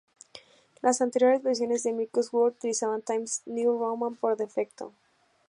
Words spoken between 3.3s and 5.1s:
New Roman por defecto.